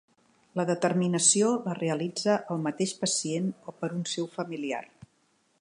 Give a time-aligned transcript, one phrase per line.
[0.59, 4.85] La determinació la realitza el mateix pacient o per un seu familiar.